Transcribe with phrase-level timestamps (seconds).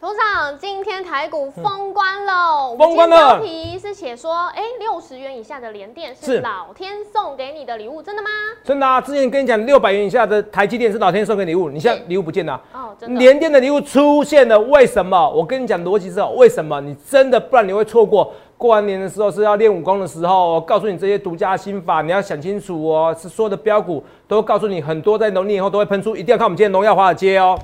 [0.00, 2.76] 董事长，今天台股封关喽！
[2.78, 8.28] 封关了标题是写说，哎，六十元以下的联电是是老天送给你的礼物，真的吗？
[8.62, 9.00] 真的啊！
[9.00, 13.18] 之前跟你讲，六百元以下的台积电是老天送给礼物，你现在礼物不见了、哦，真的。
[13.18, 15.28] 联电的礼物出现了，为什么？
[15.30, 16.80] 我跟你讲逻辑是哦，为什么？
[16.80, 23.12] 你真的不然你会错过过完年的时候是要练武功的时候，我告诉你这些独家心法，你要想清楚哦。
[23.20, 27.58] 是所有的标股都告诉你，很多在农历以后都会喷出，一定要看我们今天荣耀华尔街哦。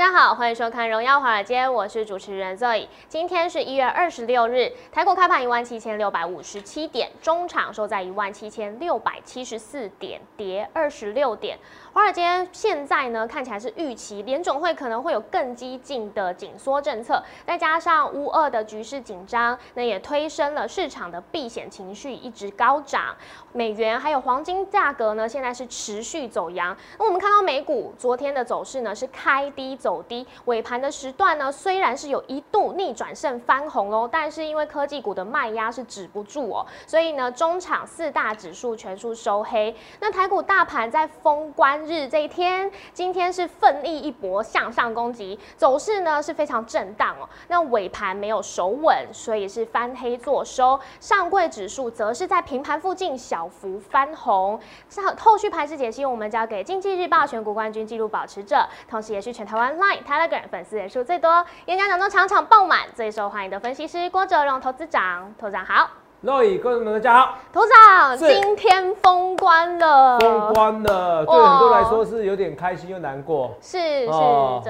[0.00, 2.86] 大家好，欢迎收看《荣耀华尔街》，我是主持人 Zoe。
[3.06, 11.58] 今天是一月二十六日，台股开盘一万七千六百五十七点，中场收在一万七千六百七十四点，跌二十六点。
[11.92, 23.16] 华尔街现在呢看起来是预期联总会可能会有更激进的紧缩政策，再加上乌二的局势紧张，那也推升了市场的避险情绪一直高涨。
[23.52, 26.76] 美元还有黄金价格呢，现在是持续走阳。
[26.96, 39.74] 那我们看到美股昨天的走势呢是开低走低，尾盘的时段呢虽然是有一度逆转胜翻红哦，但是因为科技股的卖压是止不住哦，所以呢中场四大指数全数收黑。
[39.98, 47.28] 那台股大盘在封关日这一天，今天是奋力一搏向上攻击，走势呢是非常震荡哦。
[47.48, 50.78] 那尾盘没有守稳，所以是翻黑做收。
[50.98, 54.58] 上柜指数则是在平盘附近小幅翻红。
[54.88, 65.34] 上后续盘势解析，我们交给经济日报选股冠军纪录保持者，同时也是全台湾 Line、Telegram 粉丝人数最多、演讲讲中场场爆满、最受欢迎的分析师郭哲荣投资长。
[65.38, 65.90] 投资长好，
[66.22, 67.34] 各位观众们，大家好。
[67.50, 73.52] 投资长今天封关了，封关了，对很多来说是有点开心又难过。
[73.62, 74.10] 是是、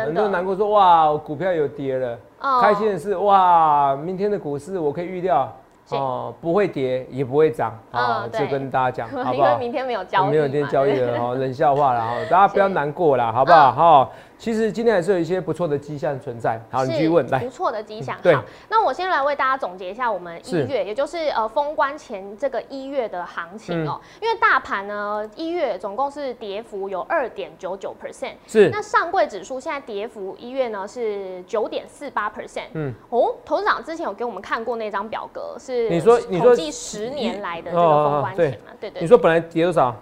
[0.00, 2.16] 很多人难过说哇，股票有跌了。
[2.40, 5.52] 哦开心的是哇，明天的股市我可以预料
[5.88, 9.58] 哦，不会跌也不会涨啊，就跟大家讲 好不因为好？
[9.58, 13.72] 明天没有交易嘛，没有今天交易了哦，冷笑话了哈，大家不要 是难过啦，好不好？
[13.72, 14.08] 哈，
[14.40, 16.58] 其实今天还是有一些不错的迹象存在。
[16.70, 17.50] 好，你继续问来不。
[17.50, 18.16] 错的迹象。
[18.22, 32.68] 对好，那我先来为大家总结一下我们一月，也就是呃封关前这个一月的行情哦、嗯因为大盘呢一月总共是跌幅有二点九九 percent，是那上柜指数现在跌幅一月呢是九点四八 percent。
[32.72, 38.72] 嗯哦，投资长之前有给我们看过那张表格，是你说你说统计十年来的这个封关前嘛？
[38.80, 39.94] 对对你说本来跌多少？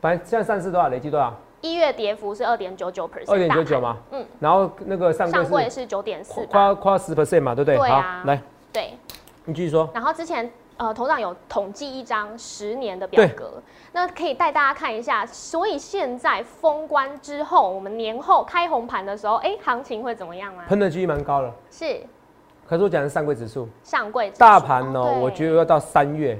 [0.00, 0.88] 本来现在上市多少？
[0.88, 1.38] 累计多少？
[1.62, 3.96] 一月跌幅是二点九九 percent，二点九九嘛。
[4.10, 7.78] 嗯，然后那个上上柜柜是是九点四快八，快快十 percent 嘛，对不对？
[7.78, 8.92] 对啊好，来，对。
[9.44, 9.88] 你继续说。
[9.94, 13.62] 然后之前呃，头长有统计一张十年的表格，
[13.92, 15.24] 那可以带大家看一下。
[15.24, 20.64] 所以现在封关之后，我们年后开红盘的时候，哎，行情会怎么样啊？
[20.68, 21.54] 喷的几率蛮高了。
[21.70, 22.00] 是
[22.66, 26.36] 可是我讲的是上柜指数，上柜大盘哦，我觉得要到三月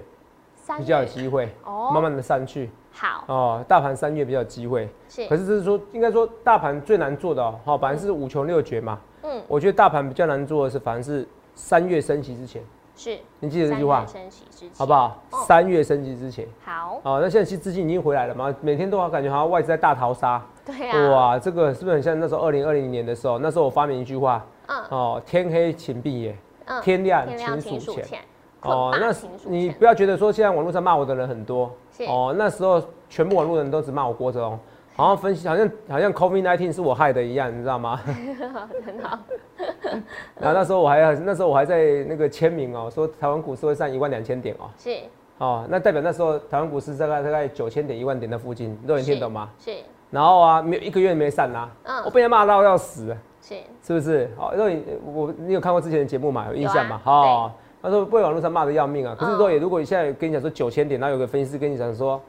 [0.72, 1.90] 三比较有月机会，哦。
[1.92, 2.70] 慢慢的上去。
[2.92, 3.24] 好。
[3.26, 3.64] 哦。
[3.68, 5.26] 大盘三月比较有机会，是。
[5.28, 9.42] 可是这是说，应该说大盘最难做的哦，好，反正是五穷六绝嘛，嗯。
[9.48, 12.62] 我觉得大盘比较难做的是，反正是三月升息之前，
[12.96, 13.18] 是。
[13.40, 14.04] 你记得这句话？
[14.06, 14.70] 升息之前。
[14.76, 15.20] 好不好？
[15.30, 15.38] 哦？
[15.46, 23.38] 三月升息之前，好，哦，那现在其实资金已经回来了嘛，每天都好感觉好像外资在大逃杀，对啊，哇，这个是不是很像那时候二零二零年的时候？
[23.38, 24.84] 那时候我发明一句话，嗯。
[24.90, 26.80] 哦，天黑请闭眼，嗯。
[26.82, 28.20] 天亮天亮请数钱。
[28.62, 29.12] 哦，那
[29.44, 31.70] 你不要觉得说现在网络上骂我的人很多。
[32.08, 34.58] 哦，那时候全部网络人都只骂我郭哲荣，
[34.96, 37.96] 好像分析好像好像 COVID 1 9是我害的一样，你知道吗？
[37.96, 39.18] 很 好，
[40.40, 44.96] 然后那时候我还那时候我还在那个签名哦，说台湾股市会上一万两千点哦，是。
[45.38, 49.48] 哦，那代表那时候台湾股市大概大概九千点一万点的附近，你都能听懂吗？
[49.58, 49.72] 是
[50.10, 52.02] 然后啊，没有一个月没上啊，嗯。
[52.04, 53.56] 我被人骂到要死，是。
[53.82, 54.30] 是不是？
[54.38, 56.46] 哦，若你我你有看过之前的节目嘛？
[56.48, 57.00] 有印象嘛？
[57.04, 57.52] 有啊哦，
[57.82, 59.14] 他说被网络上骂的要命啊。
[59.18, 62.20] 可是说也如果你现在跟你讲说九千点，然后有个分析师跟你讲说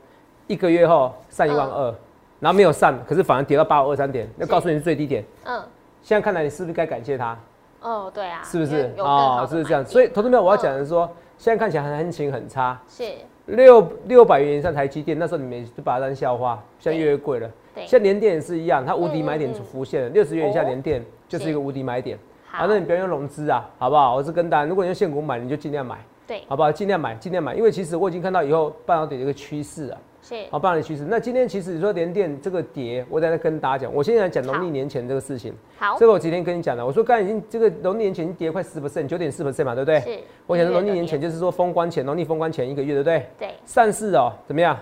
[0.48, 1.96] 一个月后上一万嗯二，
[2.40, 5.24] 然后没有上，可是反而跌到八五二三点，要告诉你是最低点。
[5.46, 5.62] 嗯
[6.02, 7.38] 现在看来你是不是该感谢他？
[7.82, 8.72] 哦对啊，是不是？
[8.72, 9.86] 因为有更好的是不是这样？
[9.86, 13.04] 所以投资朋友我要讲的是说，现在看起来行情很差，是
[13.46, 17.50] 六六百元以上台积电，那时候你们就把它当笑话，现在越来越贵了。
[17.76, 22.18] 对现在连电也是一样，它无敌买点浮现了，六十元以下哦连电就是是一个无敌买点。
[22.56, 24.14] 好啊，那你不要用融资啊，好不好？
[24.14, 25.98] 我是跟大家，如果你用现股买，你就尽量买，
[26.28, 26.72] 对好不好？
[26.72, 31.04] 尽量买，尽量买，因为其实我已经看到以后半导体的一个趋势啊，是好，半导体趋势。
[31.10, 33.92] 那今天其实你说联电这个跌，我等下再跟大家讲。
[33.92, 40.00] 我现在讲农历年前这个事情，好这个我今天跟你讲了，我说刚才已经这个农历年前跌快十 percent，九点四 percent 嘛，对不对？
[40.02, 43.28] 是我想说农历年前就是说封关前，农历封关前一个月，对不对？
[43.40, 44.78] 对上市哦，怎么样？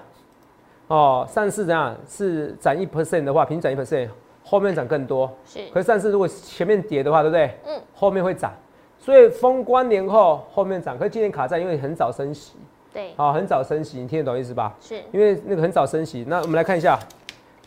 [0.87, 1.95] 哦，上市怎样？
[2.05, 4.09] 是涨一 percent 的话，平均涨一 percent，
[4.43, 5.31] 后面涨更多。
[5.45, 7.51] 是，可是上次如果前面跌的话，对不对？
[7.65, 8.51] 嗯，后面会涨，
[8.99, 10.97] 所以封关年后后面涨。
[10.97, 12.53] 可是今年卡在，因为很早升息，
[12.93, 14.75] 对，好，很早升息，你听得懂意思吧？
[14.79, 16.25] 是，因为那个很早升息。
[16.27, 16.97] 那我们来看一下，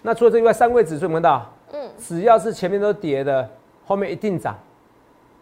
[0.02, 1.52] 那除了这以外，三位指数有没有看到？
[1.72, 3.48] 嗯，只要是前面都跌的，
[3.86, 4.56] 后面一定涨。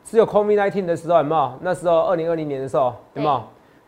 [0.04, 1.52] 只有 COVID-19 的时候有没有？
[1.60, 3.42] 那时候二零二零年的时候有没有？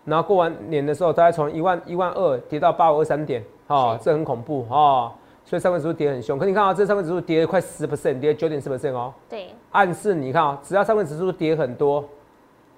[0.04, 5.10] 然后过完年的时候，大概从一万一万二跌到八五二三点，哦，是这很恐怖哦。
[5.44, 6.38] 所以上证指数跌很凶。
[6.38, 9.12] 可你看啊，这上证指数跌了快十 percent，跌九点四 percent 哦。
[9.28, 12.04] 对，暗示你看啊、只要上证指数跌很多，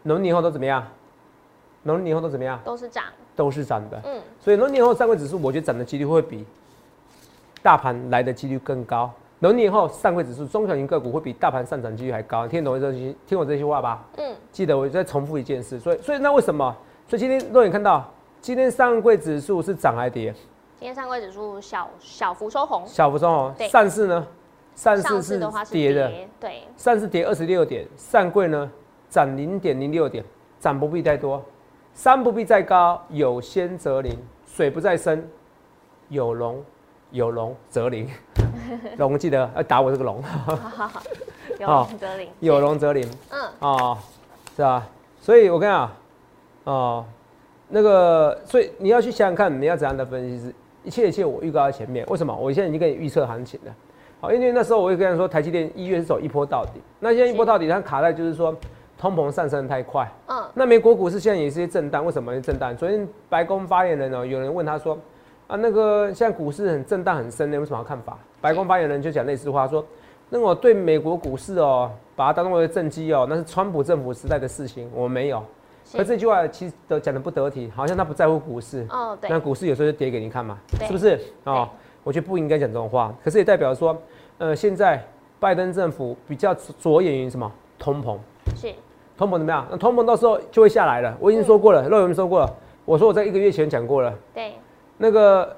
[0.03, 0.87] 农历年后都怎么样？
[1.85, 2.59] 农历年后都怎么样？
[2.65, 3.05] 都是涨，
[3.37, 4.01] 都是涨的。
[4.05, 6.45] 嗯，所以农历年后上柜指数，我觉得涨的几率会比
[7.63, 9.11] 大盘来的几率更高。
[9.39, 13.15] 农历年后上柜指数中小型个股会比大盘上涨几率还高，听得懂这些？
[13.27, 14.05] 听我这句话吧。
[14.17, 16.75] 嗯，记得我再重复一件事，所以所以那为什么？
[17.07, 18.11] 所以今天肉眼看到，
[18.41, 20.35] 今天上柜指数是涨还跌？
[20.79, 23.55] 今天上柜指数小小幅收红，小幅收红。
[23.57, 23.67] 对。
[23.69, 24.27] 上市呢？
[24.75, 28.71] 上上市是市的话是跌的，跌，对，上市跌二十六点，上柜呢
[29.09, 30.23] 涨零点零六点，
[30.61, 31.43] 涨不必太多，
[31.95, 35.27] 山不必再高，有仙则灵，水不在深，
[36.11, 36.63] 有龙
[37.11, 38.07] 有龙则灵。
[38.99, 40.23] 龙记得要打我这个龙，
[41.59, 43.11] 有好龙则灵，有龙则灵。
[43.31, 43.99] 嗯，哦，
[44.55, 44.87] 是吧？
[45.23, 45.91] 所以我跟你讲，
[46.65, 47.05] 哦，
[47.69, 50.55] 那个，所以你要去想想看，你要怎样的分析是
[50.87, 52.35] 一切一切我预告在前面，为什么？
[52.35, 53.75] 我现在已经跟你预测行情了。
[54.21, 58.55] 好，因为那时候我会跟你说，台积电一月是走一波到底，那现在一波到底，它卡在就是说
[58.97, 60.09] 通膨上升得太快。
[60.29, 62.75] 嗯，那美国股市现在也是一些震荡，为什么会震荡？
[62.77, 64.97] 昨天白宫发言人呢、有人问他说，
[65.49, 68.17] 啊，那个现在股市很震荡很深，你有什么看法？
[68.41, 69.85] 白宫发言人就讲类似话说，
[70.31, 75.45] 那我对美国股市哦，把它当作为政绩哦，那是川普政府时代的事情，我没有。
[75.93, 78.87] 可这句话其实都讲的不得体，好像他不在乎股市。
[78.91, 79.31] 哦，对。
[79.31, 81.19] 那，股市有时候就跌给你看嘛，是不是？
[81.45, 81.69] 哦，
[82.03, 83.97] 我觉得不应该讲这种话，可是也代表说，
[84.39, 85.03] 呃，现在
[85.39, 87.51] 拜登政府比较着眼于什么？
[87.79, 88.19] 通膨，
[88.57, 88.75] 是，
[89.17, 89.67] 通膨怎么样？
[89.71, 91.17] 那通膨到时候就会下来了。
[91.21, 92.55] 我已经说过了，肉圆说过了，
[92.85, 94.55] 我说我在一个月前讲过了，对，
[94.97, 95.55] 那个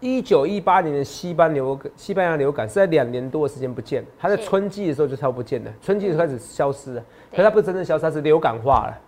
[0.00, 7.04] 一九一八年的西班流，西班牙流感是在两年多的时间不见，它在春季的时候就差不见了，春季就开始消失了，
[7.34, 9.00] 可它不是真正消失，它是流感化了。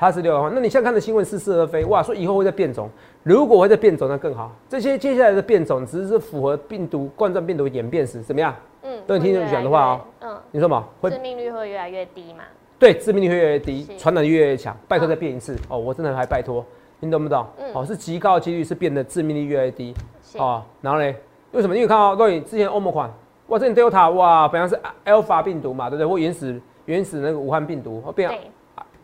[0.00, 2.88] 对，它是流感化，那你现在看的新闻似是而非，哇，说以后会再变种，
[3.22, 4.50] 如果会再变种那更好。
[4.66, 8.54] 这些接下来的变种只是符合病毒冠状病毒演变时怎么样？
[8.82, 10.84] 嗯，都你听你讲的话哦会越来越，你说嘛？
[11.00, 12.44] 会嗯，致命率会越来越低嘛？
[12.78, 14.74] 对致命率会越来越低，传染力越来越强。
[14.88, 16.64] 拜托嗯再变一次哦，我真的还拜托，
[17.00, 17.46] 你懂不懂？
[17.58, 20.62] 嗯哦，是极高的几率是变得致命率越来越低是，哦。
[20.80, 21.14] 然后嘞，
[21.52, 21.74] 为什么？
[21.76, 23.12] 因为看到若你之前欧盟款，
[23.48, 26.06] 哇，这前 Delta 哇，本来是 Alpha 病毒嘛，对不对？
[26.06, 28.50] 或原始原始那个武汉病毒，哦变对，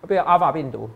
[0.06, 0.88] 变阿尔法病毒，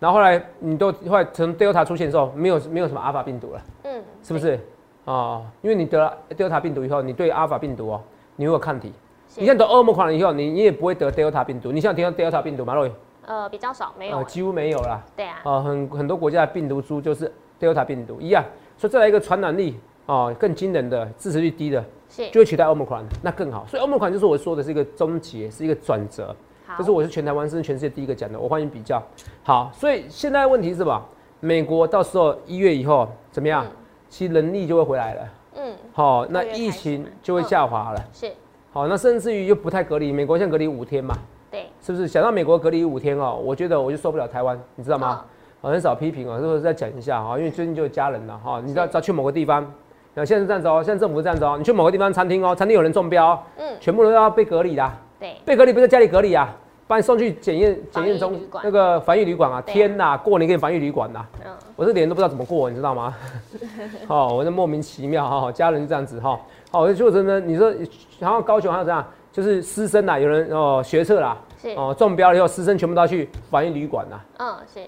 [0.00, 4.58] 然后后来你都后来从 Delta 出现之后，没有没有什么阿尔法病毒了，嗯，是不是？
[5.04, 8.02] 哦、因为你得了 Delta 病毒以后，你对阿尔法病毒哦，
[8.34, 8.92] 你会有抗体。
[9.28, 9.40] 是？
[9.40, 11.70] 你现在得欧盟款了以后，你你也不会得 Delta 病毒。
[11.70, 12.74] 你现在听到 Delta 病毒吗？
[12.74, 12.90] 肉
[13.24, 15.00] 呃，比较少，没有呃，，几乎没有啦。
[15.16, 18.44] 对啊，哦、很很多国家的病毒株就是 Delta 病毒一样，
[18.76, 23.66] 所以再来一个传染力哦、更惊人的、致死率低的，是，就会取代欧盟款，那更好。
[23.66, 26.34] 所以欧盟款就是我说的是一个终结，是一个转折。
[26.66, 29.02] 好这是我是全台湾甚至全世界第一个讲的，我欢迎比较。
[29.42, 31.02] 好，所以现在问题是什么？
[31.40, 33.64] 美国到时候一月以后怎么样？
[33.64, 33.70] 嗯
[34.08, 35.22] 其实人力就会回来了。
[35.56, 38.04] 嗯，好，那疫情就会嗯下滑了。
[38.12, 38.32] 是，
[38.72, 41.16] 好，那甚至于又不太隔离，美国现在隔离五天嘛，
[41.50, 42.06] 对，是不是？
[42.06, 45.24] 想到美国隔离五天哦，我觉得我就受不了台湾，你知道吗？
[45.60, 47.36] 我很少批评哦，是不是再讲一下哈？
[47.36, 49.70] 因为最近就有家人了哈，你知道，只要去某个地方，
[50.14, 54.96] 那现在是这样子哦，现在政府是这样子哦，你去某个地方餐厅哦，餐厅有人中标哦，嗯，全部都要被隔离的啊。
[55.18, 56.54] 对，被隔离不是在家里隔离啊，
[56.86, 59.62] 把你送去检验检验中那个防疫旅馆啊！
[59.62, 61.24] 天哪，过年给你防疫旅馆呐！
[61.44, 63.14] 嗯，我这年都不知道怎么过，你知道吗？
[64.08, 66.38] 哦，我这莫名其妙哈，家人就这样子哈。
[66.70, 67.72] 好，就真的，你说
[68.20, 74.80] 好像高雄还有这样，就是师生呐，有人哦学测啦，是，哦中标了以后，师生全部都要去防疫旅馆呐，嗯，是，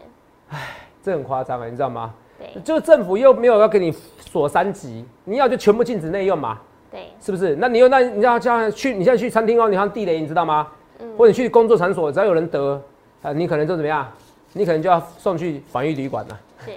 [1.02, 2.12] 这很夸张啊，你知道吗？
[2.38, 6.58] 对，就是政府又没有要给你锁三级，你要就全部禁止内用嘛，
[6.98, 7.54] 对，是不是？
[7.56, 10.66] 那你又那你要这样去，你现在去餐厅哦，你像地雷，你知道吗？
[11.00, 12.80] 嗯或者你去工作场所，只要有人得，
[13.22, 14.06] 啊，你可能就怎么样？
[14.52, 16.40] 你可能就要送去防疫旅馆了。
[16.64, 16.72] 是，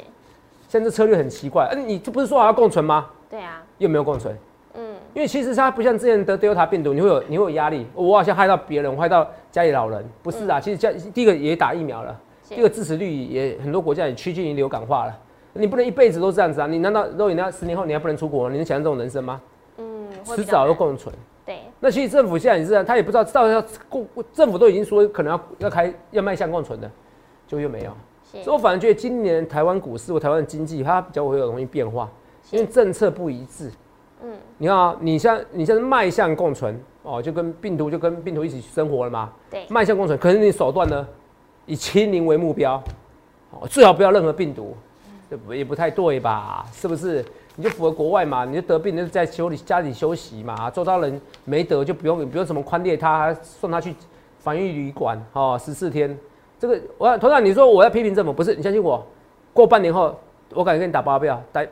[0.68, 3.08] 现在这策略很奇怪，啊，你这不是说好要共存吗？
[3.30, 4.38] 对啊，又没有共存，
[4.76, 12.16] 嗯，因为其实它不像之前得 Delta 病毒，你会有你会有压力，我好像害到别人，我害到家里老人，不是啊，其实家第一个也打疫苗了，
[12.48, 15.18] 是第二个致死率也很多国家也趋近于流感化了，
[15.54, 16.68] 你不能一辈子都这样子啊！
[16.68, 19.42] 你难道如果你要十年后你还不能出国，你能想象这种人生吗？
[20.24, 21.14] 迟早要共存。
[21.46, 26.90] 对，那其实政府现在也是这样，他也不知道到底要共，政府都已经说可能要要开要迈向共存的，
[27.48, 27.92] 就又没有。
[28.32, 32.10] 所以我反而觉得今年台湾股市或台湾的经济它比较会有容易变化，
[32.52, 33.70] 因为政策不一致，
[34.24, 39.34] 嗯，你看啊，你像你现在迈向共存哦，就跟病毒就跟病毒一起生活了嘛。
[39.50, 41.06] 对，迈向共存，可是你手段呢，
[41.66, 42.82] 以清零为目标，
[43.50, 44.78] 哦，最好不要任何病毒，
[45.30, 46.66] 这不也不太对吧？
[46.72, 47.26] 是不是？
[47.56, 50.70] 你就符合国外嘛，你就得病，你就在休里家里休息嘛。
[50.70, 53.94] 周遭人没得就不用不用什么宽列他，送他去
[54.40, 56.18] 防疫旅馆哦，十四天。
[56.58, 58.56] 这个我团长，你说我要批评政府，不是？
[58.56, 59.06] 你相信我，
[59.52, 60.16] 过半年后，
[60.54, 61.66] 我敢给你打包票，打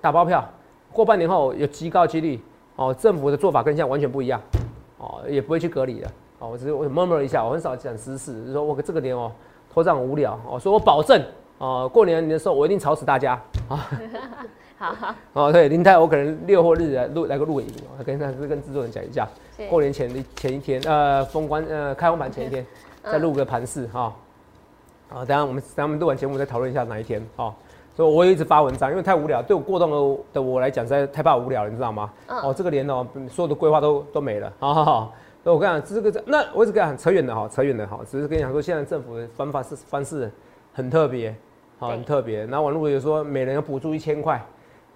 [0.00, 0.44] 打包票，
[0.92, 2.40] 过半年后有极高几率
[2.76, 4.40] 哦，政府的做法跟现在完全不一样
[4.98, 6.48] 哦，也不会去隔离的哦。
[6.48, 9.30] 我只是我 murmur 一下，我很少讲私事，就说我这个年哦，
[9.72, 11.22] 头长无聊哦，所以我保证
[11.58, 13.88] 哦，过年的时候我一定吵死大家啊。
[14.92, 19.26] 好，哦，对，林泰，我可能六或日来录来个录影哦，跟他是跟制作人讲一下，
[19.70, 22.66] 过年前的前一天，呃，封关呃开红盘前一天，
[23.02, 24.14] 再录个盘势哈，
[25.08, 27.54] 啊，等下我们等下我们录完节目再讨论一下哪一天哦，
[27.94, 32.10] 所以我也一直发文章，因为太无聊，对我过动的的我来讲实在太怕无聊了，你知道吗？
[32.28, 40.30] 哦，这个年哦，所有的规划都都没了，好好好，所以我跟你讲，这个那我一直跟你讲扯远的哈，扯远的哈，只是跟你讲说现在政府的方法是方式
[40.72, 41.34] 很特别，
[41.78, 44.44] 好，很特别，然后网络有说每人要补助一千块。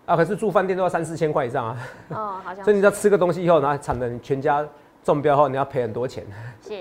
[0.08, 1.76] 啊，可是住饭店都要三四千块以上啊。
[2.08, 2.64] 哦，好像。
[2.64, 4.66] 所以你要吃个东西以后，然后产能全家
[5.04, 6.24] 中标后，你要赔很多钱。
[6.66, 6.74] 是。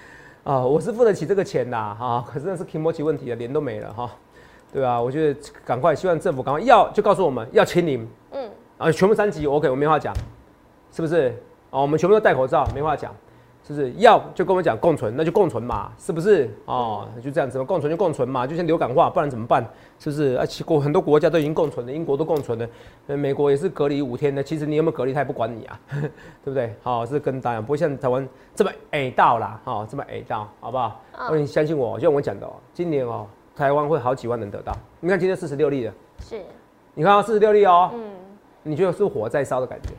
[0.44, 2.24] 啊，我是付得起这个钱的，哈。
[2.26, 4.10] 可是那是 k i m o 问题了，脸都没了哈。
[4.72, 8.08] 对啊，我觉得赶快，希望政府赶快要就告诉我们要清零。
[8.30, 8.50] 嗯。
[8.78, 10.14] 啊，全部三级，OK，我没话讲，
[10.90, 11.28] 是不是？
[11.68, 13.14] 哦，我们全部都戴口罩，没话讲。
[13.62, 16.50] 就是要就跟我讲共存，那就共存嘛，是不是？
[16.64, 19.64] 哦，就这样子嘛，共存就共存嘛，就像流感化，不然怎么办？
[19.98, 20.36] 是不是？
[20.38, 24.42] 而且国很多国家都已经共存了，英国都共存了，美国也是隔离五天的。
[24.42, 26.10] 其实你有没有隔离，他也不管你啊， 对
[26.44, 26.74] 不对？
[26.82, 31.00] 好，是跟大家不会像台湾这么矮到啦，哦，这么矮到，好不好？
[31.16, 34.76] 哦，你相信我，就像我讲的哦，今年哦，台湾会好几万人得到。
[34.98, 36.40] 你看今天四十六例了，是，
[36.94, 38.10] 你看四十六例哦，嗯，
[38.64, 39.90] 你觉得是火在烧的感觉？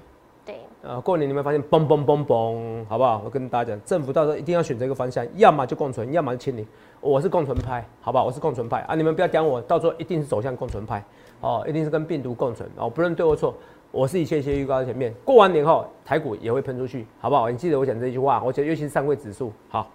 [0.83, 3.21] 呃，过年你们发现嘣嘣嘣嘣，好不好？
[3.23, 6.65] 我跟大家讲，政府到时候一定要选择一个方向，要么就共存，要么就清零。
[6.99, 8.25] 我是共存派，好不好？
[8.25, 8.95] 我是共存派啊！
[8.95, 11.03] 你们不要讲我，到时候一定是走向共存派
[11.39, 13.53] 哦，一定是跟病毒共存哦，不论对或错，
[13.91, 15.13] 我是一切一切预告在前面。
[15.23, 17.47] 过完年后，台股也会喷出去，好不好？
[17.51, 19.87] 你记得我讲这句话，我觉得尤其是上柜指数，好，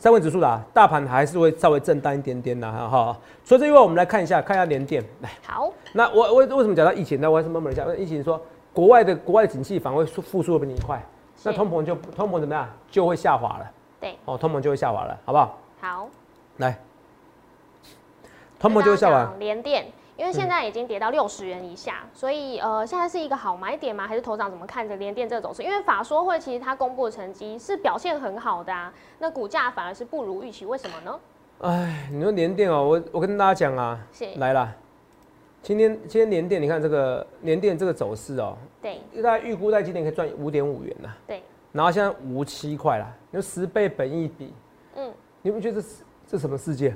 [0.00, 3.16] 上柜指数啦，大盘还是会稍微震荡一点点的，哈哈。
[3.44, 5.72] 所以这句话我们来看一下，看一下连电，来，好。
[5.92, 7.30] 那我我为什么讲到疫情呢？
[7.30, 8.40] 我还是慢慢一下，疫情说。
[8.74, 11.00] 国外的国外的景气反而复复苏的比你快，
[11.44, 13.70] 那通膨就通膨怎么样就会下滑了。
[14.00, 15.58] 对，哦，通膨就会下滑了，好不好？
[15.80, 16.08] 好，
[16.56, 16.76] 来，
[18.58, 19.32] 通膨就会下滑。
[19.38, 24.06] 连电，因为现在已经跌到六十元以下，所以呃，现在是一个好买点吗？
[24.06, 25.62] 还是头长怎么看着连电这个走势？
[25.62, 31.18] 因为法说会其实它公布的成绩是表现很好的啊，那股价反而是不如预期，为什么呢？
[31.60, 33.98] 哎，你说连电哦，我我跟大家讲啊，
[34.36, 34.74] 来了。
[35.64, 41.42] 今天今天年电，你看这个年电这个走势哦，对，大家预估在今年可以赚五点五元呐，对，
[41.72, 44.52] 然后现在五七块啦，有十倍本益比，
[44.94, 45.88] 嗯，你不觉得这
[46.28, 46.94] 这什么世界？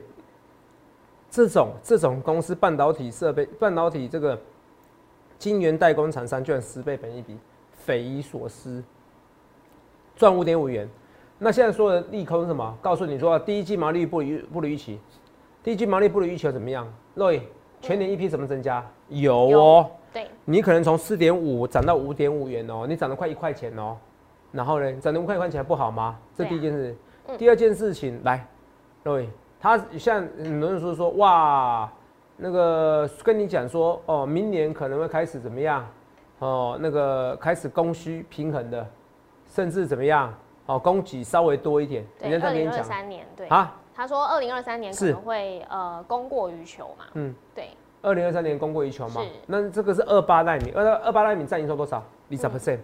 [1.30, 4.38] 这种这种公司半导体设备、半导体这个
[5.38, 7.38] 晶圆代工厂商居然十倍本益比，
[7.72, 8.84] 匪夷所思，
[10.14, 10.86] 赚五点五元。
[11.38, 12.78] 那现在说的利空是什么？
[12.82, 15.00] 告诉你说第一季毛利不如不如预期，
[15.62, 16.86] 第一季毛利不如预期怎么样？
[17.14, 17.40] 瑞。
[17.80, 18.84] 全年 EP 怎么增加？
[19.08, 23.96] 有哦，对，你可能从四点五涨到五点五元哦，你涨了快一块钱哦。
[24.52, 26.18] 然后呢，涨了五块钱不好吗？
[26.36, 26.96] 这第一件事。
[27.36, 28.46] 第二件事情，来，
[29.04, 29.28] 各位，
[29.60, 31.92] 他像很多人说说哇，
[32.36, 35.86] 那个跟你讲说哦，明年可能会开始怎么样？
[36.38, 38.86] 哦，那个开始供需平衡的，
[39.46, 40.32] 甚至怎么样？
[40.64, 42.02] 哦，供给稍微多一点。
[42.18, 43.76] 对，二零二三年，对啊。
[43.98, 47.06] 他说，二零二三年可能会呃供过于求嘛？
[47.14, 47.70] 嗯，对。
[48.00, 49.20] 二零二三年供过于求嘛？
[49.20, 49.28] 是。
[49.48, 52.00] 那这个是二八纳米，二二八纳米占营收多少？
[52.30, 52.78] 二十 percent。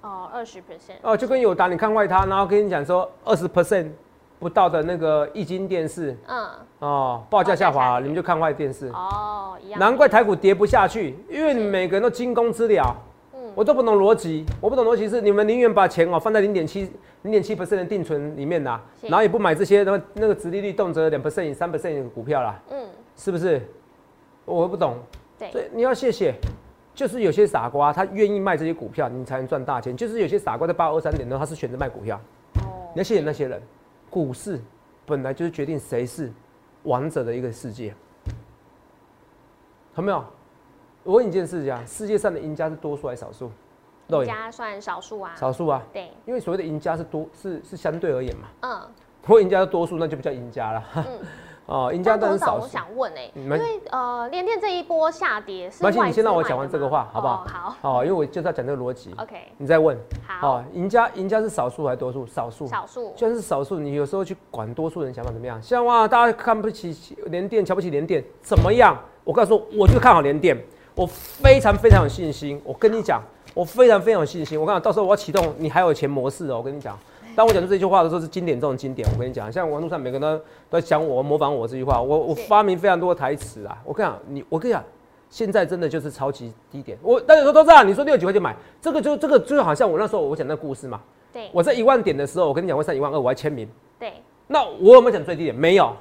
[0.00, 0.96] 哦，二十 percent。
[1.02, 3.90] 哦，就跟友达你看外它，然后跟你讲说二十 percent
[4.38, 8.88] 不到的那个液晶电视，嗯，哦，报价下滑，你们就看坏电视。
[8.88, 9.78] 哦，一样。
[9.78, 12.96] 难怪台股跌不下去，因为每个人都惊弓之鸟。
[13.54, 16.90] 我都不懂逻辑，我不懂逻辑是你们宁愿把钱哦放在零点七
[17.24, 23.60] 零点七 percent 的定存里面呐，然后也不买这些那那个殖利率动辄两 percent、三 percent 的股票啦，嗯，是不是？
[24.44, 24.98] 我不懂，
[25.38, 26.34] 对，所以你要谢谢，
[26.94, 29.96] 就是有些傻瓜他愿意卖这些股票，你才能赚大钱。
[29.96, 32.20] 就是有些傻瓜在八二三点钟他是选择卖股票，
[32.56, 33.60] 哦，你要谢谢那些人。
[34.10, 34.60] 股市
[35.06, 36.30] 本来就是决定谁是
[36.82, 37.94] 王者的一个世界，
[39.96, 40.22] 有没有？
[41.04, 43.50] 我问你一件事情啊：世界上的赢家是多数还是少数？
[44.08, 45.32] 赢家算少数啊。
[45.36, 45.82] 少数啊。
[45.92, 46.10] 对。
[46.26, 48.48] 因为所谓的赢家是多，是是相对而言嘛。
[48.60, 48.80] 嗯。
[49.22, 50.82] 如果赢家是多数，那就不叫赢家了。
[50.96, 51.04] 嗯。
[51.66, 52.90] 哦，赢家但董事长，我但是少数。
[52.90, 57.34] 想问哎、因为呃，联电这一波下跌是外资你先让我讲完这个吗话，好不好？
[57.34, 59.14] 哦好好，因为我就是要讲这个逻辑。
[59.16, 59.96] ，OK，你再问。
[60.26, 62.26] 好，哦，赢家赢家是少数还是多数？
[62.26, 62.66] 少数。
[62.66, 65.58] 少数虽然是少数，你有时候去管多数人想法怎么样？
[65.62, 66.94] 像哇，大家看不起
[67.28, 68.94] 联电，瞧不起联电，怎么样？
[69.24, 70.54] 我告诉你，我就看好联电，
[70.94, 72.60] 我非常非常有信心。
[72.62, 73.22] 我跟你讲，
[73.54, 74.60] 我非常非常有信心。
[74.60, 76.58] 我跟你讲，到时候我要启动你还有钱模式哦。
[76.58, 76.98] 我跟你讲，
[77.34, 79.08] 当我讲出这句话的时候是经典中的经典。
[79.14, 80.36] 我跟你讲，像网络上每个人都
[80.68, 83.78] 都在讲我模仿我这句话，我我发明非常多的台词啊。
[83.84, 84.84] 我跟你讲，你我跟你讲。
[85.30, 91.00] 现在真的就是超级低点，我大家说都知道，你说六几块钱买，这个就这个就好像我那时候我讲那个故事嘛，
[91.32, 93.68] 对我在一万点的时候，我跟你讲会上一万二，我还签名，
[93.98, 94.12] 对
[94.46, 95.52] 那我有没有讲最低点？
[95.52, 95.92] 没有。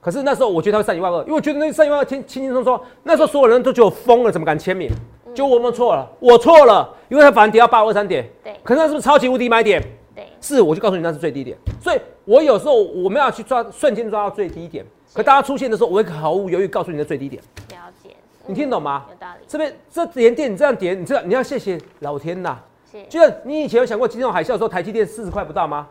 [0.00, 4.90] 可是那时候我觉得他会上一万二，因为我觉得那上一万二轻轻轻松松，那时候所有人都觉得我疯了，怎么敢签名？
[5.34, 6.08] 就我有没有错了？
[6.20, 8.28] 我错了，因为它反而跌到八二三点。
[8.44, 9.82] 对可是那是不是超级无敌买点？
[10.14, 11.56] 对是，我就告诉你那是最低点。
[11.80, 17.42] 所以我有时候我们要去抓瞬间抓到最低点，可大家出现的时候，我会毫无犹豫告诉你的最低点。
[17.70, 18.10] 了解，
[18.46, 22.58] 你听懂吗有道理，这边这连电你这样跌，你这样你要谢谢老天呐。
[22.90, 25.88] 是就像你以前有想过金融海啸的时候，台积电四十块不到吗？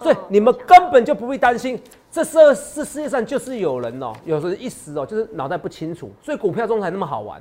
[0.00, 1.80] 所以嗯你们根本就不必担心，
[2.10, 2.38] 这世
[2.74, 7.40] 这世界上就是有人哦，有时候一时哦，就是脑袋不清楚，所以股票中才那么好玩。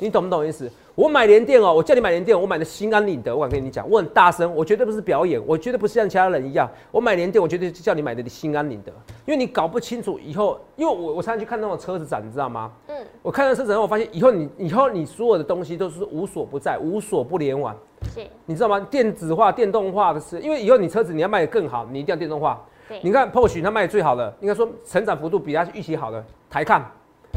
[0.00, 0.70] 你懂不懂意思？
[0.94, 3.34] 我买联电哦，我叫你买联电，我买的心安理得。
[3.34, 6.68] 我敢跟你讲，我很大声，我绝对不是表演，我绝对不是像其他人一样。
[6.90, 8.92] 我买联电，我绝对叫你买的心安理得，
[9.24, 12.70] 因为你搞不清楚以后，因为我我常常去看那种车子展，你知道吗？
[12.88, 17.74] 嗯我看到车子展，我发现以后你以后你所有的东西都是无所不在，无所不联网。
[18.14, 18.80] 是你知道吗？
[18.90, 22.64] 电子化、电动化的是，因为以后你车子你要卖得更好，你一定要电动化。
[22.88, 26.90] 对你看 Porsche 它卖的最好的，应该说成长幅度比它预期好的台抗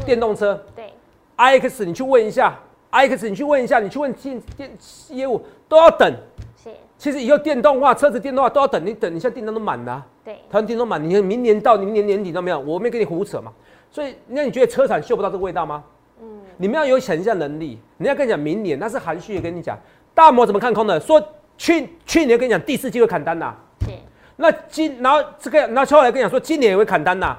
[0.06, 0.90] 电动车对
[1.36, 2.58] iX，你去问一下
[2.90, 4.70] iX，你去问一下，你去问电电
[5.10, 6.10] 业务都要等。
[6.56, 13.52] 是其实以后电动化车子电动化都要等，你等，你现在订单都满了啊、对台湾电动满，你明年到明年年底都没有，我没跟你胡扯嘛。
[13.90, 15.84] 所以那你觉得车厂嗅不到这个味道吗？
[16.22, 17.78] 嗯你们要有想象能力。
[17.98, 19.76] 人家跟你讲明年，那是含蓄的跟你讲。
[20.14, 20.98] 大摩怎么看空的？
[21.00, 21.22] 说
[21.56, 23.92] 去去年跟你讲第四季会砍单呐、是
[24.36, 27.36] 那今然后这个然后后来跟你讲说今年也会砍单呐、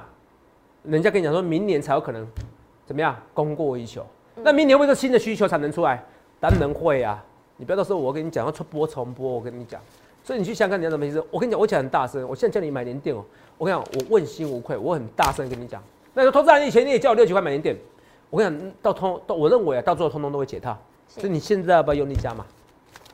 [0.82, 2.26] 人家跟你讲说明年才有可能
[2.86, 4.04] 怎么样供过于求。
[4.36, 6.02] 那明年会不会新的需求才能出来？
[6.40, 7.22] 当然会啊！
[7.56, 9.80] 你不要到时候我跟你讲要出波重播，我跟你讲。
[10.22, 11.24] 所以你去香港你要怎么意思？
[11.30, 13.24] 我跟你讲，我讲很大声，我现在叫你买联电哦。
[13.56, 15.82] 我跟你讲，我问心无愧，我很大声跟你讲。
[16.12, 17.76] 那个投资人以前你也叫我六七块买联电，
[18.28, 20.76] 我跟你讲，到通到我认为啊，到最后通通都会解套。
[21.06, 22.44] 所以你现在要不要用力加码？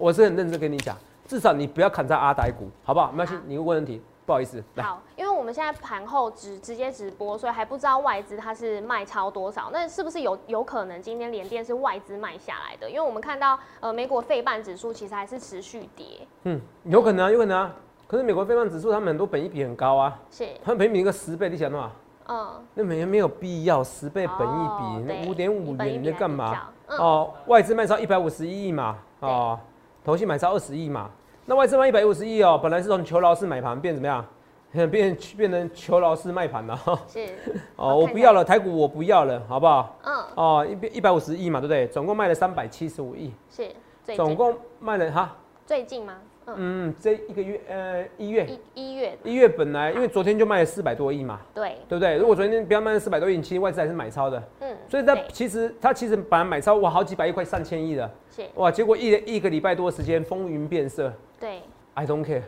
[0.01, 0.97] 我是很认真跟你讲，
[1.29, 3.11] 至少你不要砍在阿呆股，好不好？
[3.13, 4.83] 没关系，你问问题，不好意思，来。
[4.83, 9.69] 好，因为我们现在盘后直直接直播，所以还不知道外资它是卖超多少。
[9.71, 12.89] 那是不是有有可能今天联电是外资卖下来的？
[12.89, 16.07] 因为我们看到呃美国费半指数其实还是持续跌，
[16.45, 17.71] 嗯，有可能啊，有可能啊。
[18.07, 21.93] 可是美国费半指数他们很多本益比很高啊，是他们本益比一个十倍，你想嘛？
[22.27, 26.69] 嗯那没没有必要，十倍本益哦比，对那五点五元你在干嘛？
[26.87, 29.59] 嗯，哦，外资卖超一百五十一亿嘛，哦，
[30.05, 31.11] 投信买超二十亿嘛。
[31.47, 34.25] 那外资卖一百五十亿哦，本来是从求饶式买盘变怎么样？
[34.89, 36.79] 变变成求饶式卖盘了。
[37.09, 37.29] 是
[37.75, 39.99] 哦，我不要了，台股我不要了，好不好？
[40.05, 41.89] 嗯哦，一百一百五十亿嘛，对不对？
[41.89, 43.69] 总共卖了三百七十五亿，是
[44.15, 45.37] 总共卖了哈，
[45.67, 46.15] 最近吗？
[46.57, 48.47] 嗯，嗯，这一个月呃一月。
[48.47, 52.17] 一一月一月本来因为昨天就卖了四百多亿嘛，对，对不对？
[52.17, 58.43] 如果昨天不要卖四百多亿，其实外资还是买超的，嗯，所以它其实它其实本来买超哇好几百亿，快上千亿了，是。
[58.55, 61.13] 哇，结果一一个礼拜多时间风云变色。
[61.39, 61.63] 对
[61.95, 62.43] ，I don't care，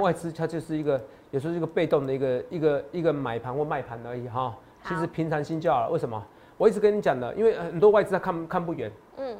[0.00, 5.90] 外资它就是一个有时候是一个被动的一个一个一个买盘或卖盘而已哈，其实平常心就好了。
[5.90, 6.22] 为什么？
[6.56, 8.90] 我一直跟你讲的，因为很多外资他看看不远。
[9.16, 9.36] 嗯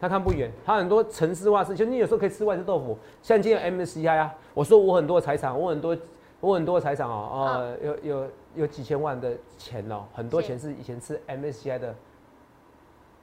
[0.00, 2.96] 他看不远，他很多城市化事，就你有时候可以吃外资豆腐。
[3.22, 5.96] 像今天 MSCI 啊，我说我很多财产，我很多
[6.40, 11.94] 我很多财产哦，呃，有有有几千万的钱哦，很多钱是以前吃 MSCI 的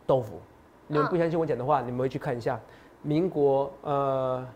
[0.05, 0.39] 豆腐。
[0.87, 2.59] 你们嗯不相信我讲的话，你们回去看一下，
[3.01, 4.47] 民国呃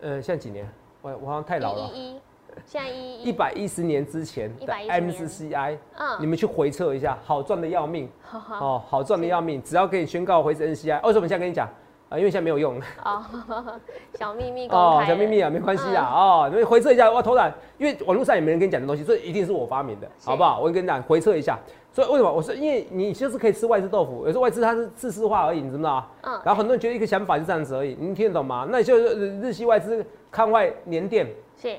[0.00, 0.68] 呃，现在几年？
[1.02, 2.20] 我我好像太老了，一一一，
[2.66, 11.68] 现在一一百一十年之前的110年 MSCI，嗯你们去回测一下，好赚的要命哦，好赚的要命，只要给你宣告回至 NCI，为什么现在跟你讲
[12.08, 12.16] 啊？
[12.16, 12.80] 因为现在没有用。
[13.04, 13.22] 哦，
[14.18, 16.04] 小秘密公哦，小秘密啊，没关系啊。
[16.10, 20.58] 哦，你们回测一下，我偷懒，因为网络上也没人跟你讲的东西，所以一定是我发明的，好不好？
[20.60, 21.58] 我跟你讲，回测一下。
[21.90, 22.30] 所以为什么？
[22.30, 26.10] 我说，因为你就是可以吃外资豆腐，有时候外资它是自私化而已，你知不知道啊？
[26.22, 28.66] 嗯然后很多人觉得一个想法是这样子而已，你听得懂吗？
[28.70, 31.26] 那就是日系外资看外联电
[31.60, 31.76] 是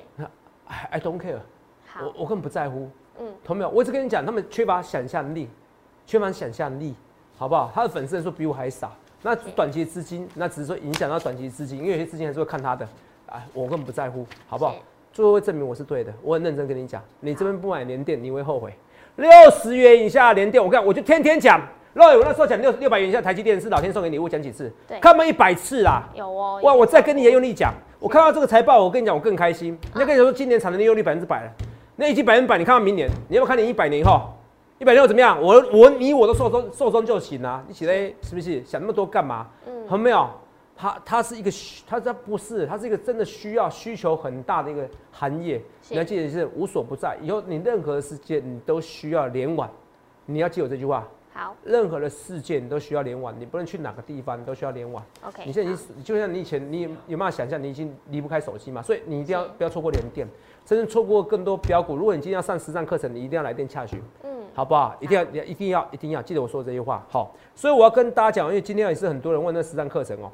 [0.69, 1.39] ，I I don't care，
[1.99, 2.89] 我我根本不在乎。
[3.19, 3.69] 嗯同没有？
[3.69, 5.49] 我一直跟你讲，他们缺乏想象力，
[6.05, 6.95] 缺乏想象力，
[7.38, 7.69] 好不好？
[7.75, 12.88] 他的粉丝人数比我还少，那短期资金，那只是说影响到短期资金，因为有些资金还是会看他的，
[13.25, 14.73] 啊，我根本不在乎，好不好？
[15.12, 18.73] 最后会证明我是对的，我很认真跟你讲，你这边不买连电，你会后悔。
[19.17, 21.62] 六十元以下连电，我看我就天天讲。
[21.93, 24.71] 肉我那时候讲六六百元以下台积电是老天送给你，我讲几次？
[24.88, 26.08] 对看满一百次啦。
[26.13, 26.60] 有哦。
[26.62, 27.73] 哇，我再跟你也用力讲。
[27.99, 29.78] 我看到这个财报，我跟你讲，我更开心。
[29.93, 31.52] 那跟你说，今年产能利用率百分之百了，
[31.95, 32.58] 那已经百分百。
[32.58, 34.21] 你看到明年，你要不要看你一百年以后，
[34.78, 35.41] 一百六怎么样？
[35.41, 37.63] 我我你我都寿终寿终就寝啊！
[37.67, 38.63] 你起来是不是？
[38.63, 39.47] 想那么多干嘛？
[39.67, 40.30] 嗯，有没有？
[40.78, 45.62] 它它是一个需，它它不是，它是一个真的需要需求很大的一个行业。
[45.89, 49.69] 你要记得是无所不在，以后你任何时间你都需要联网，
[50.25, 51.06] 你要记我这句话。
[51.39, 55.02] 好，任何的事件都需要联网，你不能去哪个地方都需要联网。
[55.25, 58.82] OK，你现在已经就像你以前，你有没有想象你已经离不开手机嘛？
[58.82, 60.28] 所以你一定要不要错过连电，
[60.65, 61.95] 甚至错过更多标股。
[61.95, 64.93] 如果你今天要上实战课程，你一定要来电洽询，嗯，好不好？
[64.99, 67.06] 一定要，一定要，一定要记得我说这句话。
[67.10, 70.30] 好，所以我要跟大家讲，因为今天也是很多人问那实战课程哦，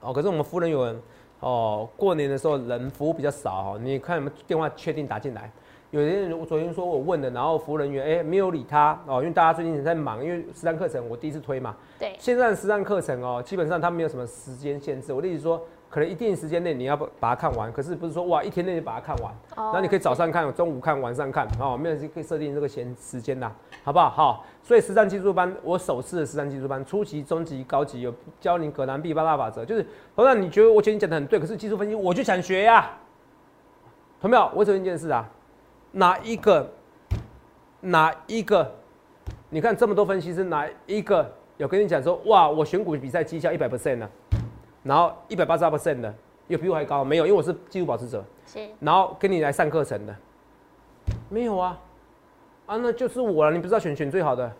[0.00, 1.00] 哦，可是我们夫人有人
[1.38, 5.48] 哦，过年的时候人服务比较少哦，你看有没有电话确定打进来？
[5.90, 11.74] 有些人我昨天说我问了，然后服务人员哎没有理他哦，因为大家最近在忙，因为实战课程我第一次推嘛。
[11.98, 12.14] 对。
[12.16, 15.12] 现在的实战课程哦，基本上它没有什么时间限制。
[15.12, 19.34] 我的意思说，可能一定时间内你要把它看完，可是不是说哇一天内就把它看完。
[19.56, 19.72] 哦。
[19.74, 23.50] 那你可以早上看，中午看，晚上看，哦，没有可以设定这个闲时间的，
[23.82, 24.08] 好不好？
[24.08, 24.44] 好。
[24.62, 32.92] 所以实战技术班，我首次的实战技术班，初级、中级、高级有教你葛南 B 八大法则，就是同样你觉得我觉得你讲的很对，可是技术分析我就想学呀。
[34.20, 34.48] 同没有？
[34.54, 35.28] 我只问一件事啊。
[35.92, 36.70] 哪一个？
[37.80, 38.70] 哪一个？
[39.48, 44.08] 你看这么多分析师，哪一个有跟你讲说，哇，我选股比赛绩效一百 percent 呢？
[44.82, 46.14] 然后一百八十二 percent 的，
[46.46, 47.26] 有比我还高没有？
[47.26, 48.24] 因为我是技术保持者。
[48.46, 48.60] 是。
[48.78, 50.14] 然后跟你来上课程的，
[51.28, 51.78] 没有啊？
[52.66, 53.50] 啊，那就是我了。
[53.50, 54.50] 你不知道选选最好的，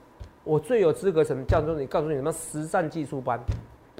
[0.42, 3.38] 我最有资格什么叫做你告诉你什么实战技术班，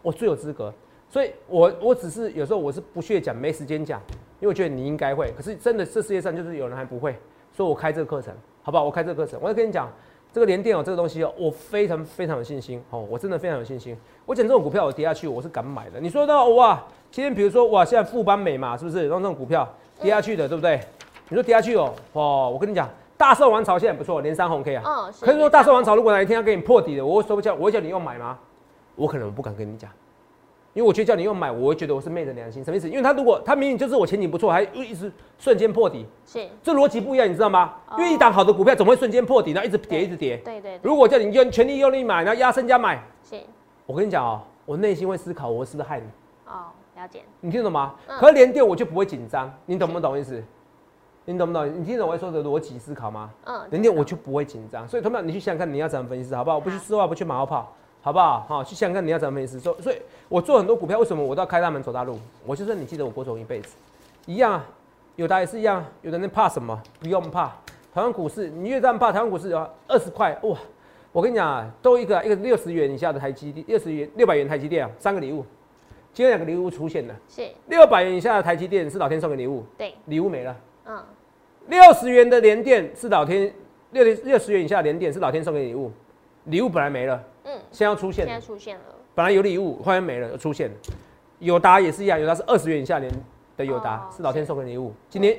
[0.02, 0.72] 我最有资格。
[1.10, 4.00] 所以我我只是有时候我是不屑讲，没时间讲。
[4.38, 7.14] 因为我觉得你应该会，可是真的这世界上就是有人还不会，
[7.52, 8.84] 所以我开这个课程，好不好？
[8.84, 9.86] 我开这个课程，我要跟你讲，
[10.32, 13.94] 这个连电哦，这个东西哦，我非常非常有信心哦，我真的非常有信心。
[14.24, 16.00] 我讲这种股票我跌下去，我是敢买的。
[16.00, 19.08] 你说到哇，今天比如说哇，现在富邦美嘛，是不是？
[19.08, 19.68] 让这种股票
[20.00, 20.80] 跌下去的，对不对？
[21.28, 24.82] 你说跌下去哦，哦，我跟你讲，大寿王朝现在不错，连三红 K 啊。
[24.86, 25.12] 嗯。
[25.20, 28.38] 可是说大寿王朝如果哪一天要给你破底的，我会说不叫，我会叫你要买吗？
[28.96, 29.90] 我可能不敢跟你讲。
[30.72, 32.88] 因为我觉得叫你用买，我会觉得我是昧着良心，什么意思？
[32.88, 37.74] 因为他如果他明明就是我前景不错，还一直瞬间破底，是这逻辑不一样，你知道吗？
[37.98, 40.36] 因为一档好的股票总会瞬间破底，然后一直跌，一直跌。
[40.44, 40.78] 对对。
[40.82, 43.36] 如果叫你用全力用力买，然后压身加买，是。
[43.84, 46.06] 我跟你讲哦，我内心会思考，我是不是害你？
[46.46, 47.22] 哦，了解。
[47.40, 47.96] 你听懂吗？
[48.20, 50.40] 可是连电我就不会紧张，你懂不懂意思？
[51.24, 51.80] 你懂不懂？
[51.80, 53.28] 你听懂我说的逻辑思考吗？
[53.44, 53.60] 嗯。
[53.70, 56.58] 连电我就不会紧张，所以同样你去想想看你要怎么分析，好不好？
[56.58, 57.74] 我不去丝袜，不去马后炮。
[58.02, 58.40] 好不好？
[58.48, 59.60] 好，去想想看你要怎么意思。
[59.60, 59.96] 所所以，
[60.28, 62.18] 我做很多股票，为什么我都要开大门走大路？
[62.46, 63.74] 我就说你记得我郭总一辈子
[64.26, 64.66] 一样啊，
[65.16, 65.84] 有的也是一样。
[66.02, 66.80] 有的人怕什么？
[66.98, 67.52] 不用怕。
[67.92, 70.56] 台湾股市，你越这样怕，台湾股市有二十块哇！
[71.12, 75.44] 我跟你讲啊，都一个一个六十元以下的台积电，六十元六百元台积电啊，三个礼物。
[76.12, 80.56] 今天两个礼物出现了，是六百元以下的台积电是老天送给礼物，对，礼物没了。
[80.86, 81.04] 嗯，
[81.68, 83.52] 六十元的连电是老天
[83.90, 85.90] 六六十元以下的联电是老天送给礼物，
[86.44, 87.22] 礼物本来没了。
[87.70, 88.84] 嗯，现在要出现，现在出现了。
[89.14, 90.74] 本来有礼物，后来没了，又出现了。
[91.38, 93.10] 友达也是一样，友达是二十元以下年
[93.56, 94.92] 的友达，是老天送给礼物。
[95.08, 95.38] 今天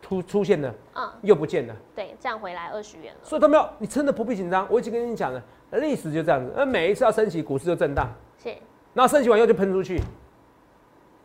[0.00, 1.74] 突出现了，嗯，又不见了。
[1.94, 3.20] 对，这样回来二十元了。
[3.22, 4.66] 所以他们要，你真的不必紧张。
[4.70, 6.52] 我已经跟你讲了，历史就这样子。
[6.56, 8.08] 那每一次要升息，股市就震荡。
[8.42, 8.54] 是。
[8.92, 10.00] 那升息完又就喷出去。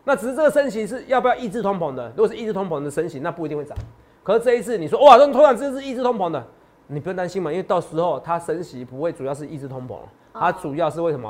[0.06, 2.08] 那只是这个升息是要不要抑制通膨的？
[2.15, 3.78] 如果是抑制通膨的升息，那不一定会涨。
[4.23, 6.45] 可是这一次你说哇，这突然这是抑制通膨的。
[6.89, 9.97] 你不用担心嘛，因为到时候它升息不会主要是抑制通膨，
[10.39, 11.30] 它主要是为什么？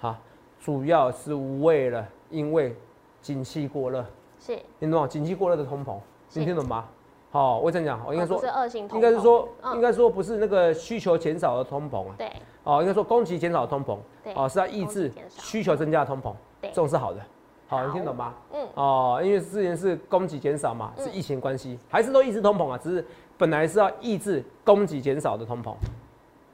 [0.00, 0.16] 好，
[0.60, 2.76] 主要是为了因为
[3.20, 4.04] 景气过热，
[4.38, 5.08] 是，听懂吗？
[5.08, 5.98] 景气过热的通膨，
[6.34, 6.84] 你听懂吗？
[7.30, 12.32] 好，我这样讲，我应该说是恶性通应该是说，应该说不是那个需求减少的通膨啊，对，
[12.64, 17.20] 哦，应该说供给减少的通膨，对，哦，是要抑制需求增加的通膨，这种是好的。
[17.66, 18.32] 好，你听懂吗？
[18.54, 22.78] 嗯，哦，因为之前是供给减少嘛，是疫情关系，还是都抑制通膨啊？
[22.82, 23.04] 只是
[23.36, 25.74] 本来是要抑制供给减少的通膨，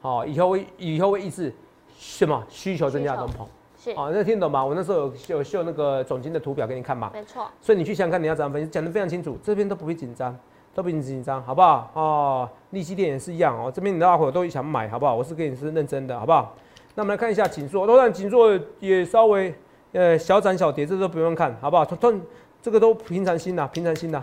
[0.05, 1.51] 好，以后会以后会抑制
[1.97, 3.47] 什么需求增加的通膨？
[3.83, 4.63] 是，好，那听懂吗？
[4.63, 7.11] 我那时候有有秀那个总金的图表给你看嘛？
[7.15, 7.47] 没错。
[7.59, 10.39] 所以你去想看你要怎么分析，讲的非常清楚，这边都不会紧张，
[10.75, 11.91] 都不会紧张，好不好？
[11.95, 15.15] 哦，利息点也是一样哦，这边你大伙都想买，好不好？
[15.15, 16.55] 我是跟你是认真的，好不好？
[16.95, 19.55] 那我们来看一下锦硕，当然锦硕也稍微。
[19.93, 21.85] 呃，小涨小跌，这都不用看，好不好？
[21.85, 22.21] 同同
[22.61, 24.21] 这个都平常心的，平常心的。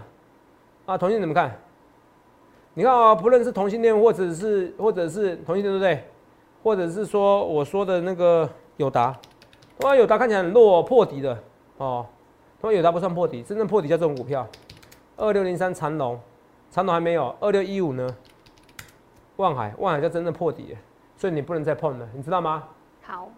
[0.86, 1.58] 啊，同学怎么看？
[2.74, 6.08] 你看啊，不论是同性恋，或者是或者是同性恋，对不对？
[6.64, 9.18] 或者是说我说的那个友达，
[9.82, 11.38] 哇，友达看起来很弱，哦破底的
[11.78, 12.06] 哦。
[12.62, 14.48] 他说友达不算破底，真正破底叫这种股票。
[15.18, 16.20] 二六零三长龙，
[16.70, 17.36] 长龙还没有。
[17.40, 18.08] 二六一五呢？
[19.38, 20.80] 万海，万海叫真正破底了，
[21.18, 22.64] 所以你不能再碰了，你知道吗？
[23.02, 23.30] 好，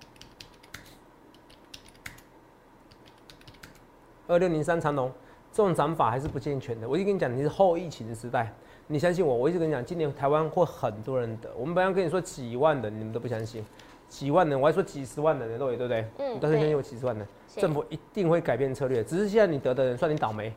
[4.28, 5.10] 二六零三长龙
[5.52, 6.88] 这种涨法还是不健全的。
[6.88, 8.54] 我就跟你讲，你是后疫情的时代，
[8.88, 11.50] 你相信我，我一直跟你讲，今年台湾会很多人得。
[11.58, 13.66] 我们本来跟你说几万人，你们都不相信，
[14.10, 16.06] 几万人，我还说几十万人的都有，对不对？
[16.20, 20.54] 嗯你到时候相信我几十万的，政府一定会改变策略，只是现在你得的人算你倒霉。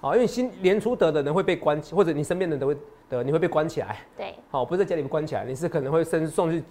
[0.00, 2.76] 好，因为新年初得的人会被关，或者你身边的人都会
[3.08, 3.98] 得，你会被关起来。
[4.16, 6.62] 对，好，不是在家里面关起来，你是可能会送送去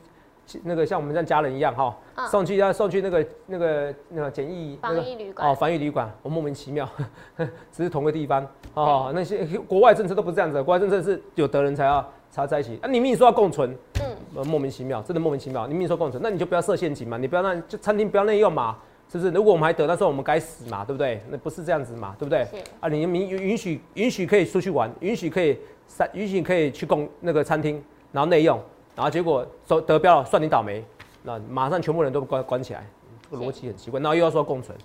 [0.63, 6.87] 那个像我们像家人一样哈，嗯送去要送去那个那个那个简易那防个疫旅馆哦，防疫旅馆，我莫名其妙，
[7.71, 9.11] 只是同个地方哦。
[9.15, 12.77] 那些国外政策都不是这样子的，国外政策是有得人才要才要在一起。
[12.81, 13.69] 啊，你明明说要共存，
[14.01, 15.65] 嗯，呃，莫名其妙，真的莫名其妙。
[15.67, 18.77] 你明明说共存，那你就不要设陷阱嘛，你不要让就餐厅不要内用嘛，
[19.11, 19.31] 是不是？
[19.31, 21.21] 如果我们还得，那时候我们该死嘛，对不对？
[21.29, 22.45] 那不是这样子嘛，对不对？
[22.79, 28.59] 啊，你明允许允许可以出去玩，允许可以三允许可以去供那个餐厅，然后内用，
[29.01, 30.85] 然后结果走得标了，算你倒霉，
[31.23, 32.85] 那马上全部人都关关起来，
[33.31, 34.77] 这个逻辑很奇怪，然后又要说共存，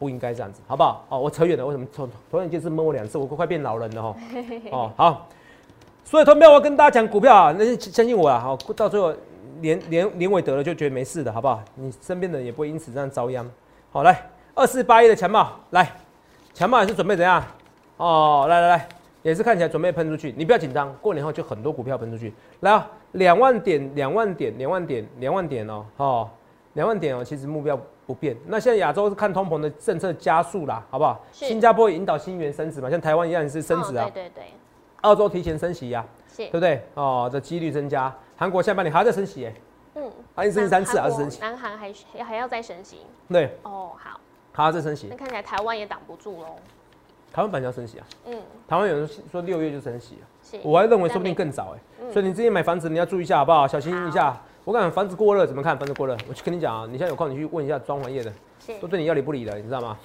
[0.00, 1.06] 不应该这样子，好不好？
[1.08, 4.16] 哦，我扯远了，为什么同同样一件事摸我两次，我快变老人了哈。
[4.72, 5.28] 哦，好，
[6.04, 9.14] 所以投票我要跟大家讲股票啊，那就相信我啊，好，到最后
[9.60, 11.62] 连连连尾得了就觉得没事的，好不好？
[11.76, 13.48] 你身边的人也不会因此这样遭殃。
[13.92, 15.88] 好，来二四八一的强茂，来，
[16.52, 17.40] 强茂也是准备怎样？
[17.96, 18.88] 哦，来来来，
[19.22, 22.34] 也是看起来准备喷出去，你不要紧张，过年后就很多股票喷出去。
[22.58, 26.30] 来啊，两万点，两万点，两万点，两万点哦，哦，
[26.74, 28.36] 两万点哦，其实目标不变。
[28.46, 31.20] 那现在亚洲是看通膨的政策加速啦，好不好？
[31.32, 34.44] 是新加坡引导新元升值嘛，像台湾一样是升值啊哦，对对对，
[35.02, 36.82] 澳洲提前升息呀、是对，不对？
[36.94, 38.14] 哦，这几率增加。
[38.36, 39.54] 韩国下半年还要再升息耶，
[39.94, 41.40] 嗯，还升三次，还是升息？
[41.40, 42.98] 南韩还需还要再升息，
[43.28, 44.18] 对，哦，好，
[44.52, 45.16] 还要再升息那。
[45.16, 46.56] 看起来台湾也挡不住喽，
[47.32, 50.31] 台湾本来要升息啊，嗯，台湾有人说六月就升息啊，是，
[50.62, 51.80] 我还认为说不定更早哎。
[52.00, 53.66] 嗯所以你自己买房子你要注意一下好不好？
[53.66, 54.36] 小心一下。
[54.64, 55.76] 我讲房子过热怎么看？
[55.76, 58.32] 房子过热，我去跟你讲啊，你现在有空你去问一下装潢业的，
[58.64, 59.96] 是都，对你要理不理的，你知道吗？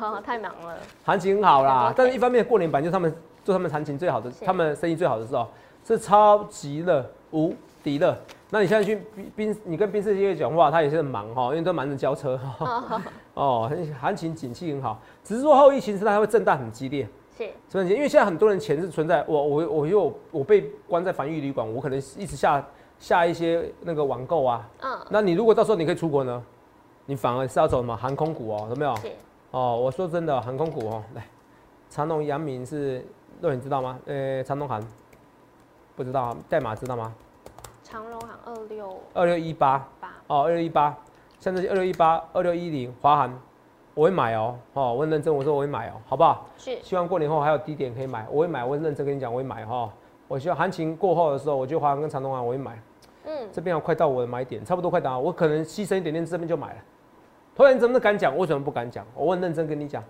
[0.00, 5.48] 哦，太忙了，行情很好啦但是一方面过年版就是他们做他们行情最好的，他们生意最好的时候，
[5.84, 8.16] 是超级热无敌热。
[8.50, 13.02] 那你现在去宾宾，你跟宾士业讲话，他也是很忙哈，因为都忙着交车哈。
[13.34, 17.08] 哦，行情景气很好，只是说后疫情时代它会震荡很激烈。
[17.36, 22.64] 是，所以因为现在很多人钱是存在我我我因为我我被关在防疫旅馆，我可能一直下
[22.98, 24.68] 下一些那个网购啊。
[24.80, 26.42] 嗯，那你如果到时候你可以出国呢，
[27.06, 28.94] 你反而是要走什么航空股哦，有没有？
[28.96, 29.12] 是，
[29.50, 31.26] 哦，我说真的，航空股哦，来，
[31.90, 33.04] 长隆、阳明是，
[33.40, 33.98] 肉你知道吗？
[34.06, 34.80] 呃，长隆航
[35.96, 37.12] 不知道啊，代码知道吗？
[37.82, 40.96] 长荣行二六二六一八八，哦，二六一八，
[41.38, 43.40] 像这些二六一八、二六一零、华航，
[43.94, 46.48] 我会买哦，哦，我很认真，我说我会买哦，好不好？
[46.58, 49.88] 是，希望过年后还有低点可以买，我会买，我会认真跟你讲，我会买哈。
[50.26, 52.82] 我希望行情过后的时候，我觉得华航跟长隆航我会买，
[53.24, 56.78] 嗯，这边要快到我的买点，差不多快到，我可能牺牲一点点，这边就买了。
[57.54, 58.36] 突然怎么敢讲？
[58.36, 59.06] 为什么不敢讲？
[59.14, 60.02] 我很认真跟你讲，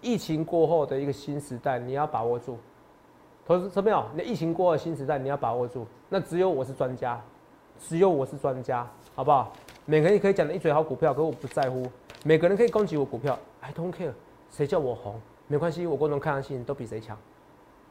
[0.00, 2.56] 疫情过后的一个新时代，你要把握住。
[3.44, 4.04] 投资，没有？
[4.14, 5.86] 你疫情过后的新时代，你要把握住。
[6.08, 7.20] 那只有我是专家，
[7.78, 9.52] 只有我是专家，好不好？
[9.84, 11.86] 每个人可以讲的一嘴好股票，可我不在乎。
[12.26, 14.10] 每个人可以攻击我股票，I don't care，
[14.50, 15.14] 谁叫我红
[15.46, 17.16] 没关系，我共同看上性都比谁强。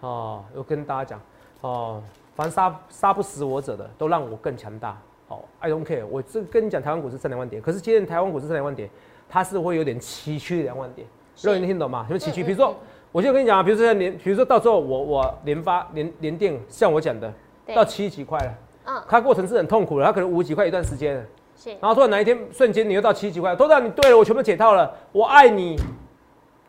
[0.02, 1.22] 哦，我跟大家讲，
[1.62, 2.04] 哦，
[2.36, 5.02] 凡杀杀不死我者的，都让我更强大。
[5.30, 8.90] 哦，I don't care，我这跟你讲，台湾股市三两万点，可是今天台湾股市三两万点，
[9.30, 11.08] 它是会有点崎岖两万点。
[11.38, 12.04] 是肉眼听懂吗？
[12.06, 12.46] 什么崎岖？
[12.46, 12.76] 比如说嗯，
[13.14, 17.34] 我就跟你讲啊，比如说像联，比如说到时候我我联发联联电，像我讲的，
[17.74, 25.80] 到七几块了，嗯，它过程是很痛苦的，它可能五几块一段时间了，是，然后突然哪一天瞬间你又到七几块，都让你对了，我全部解套了，我爱你，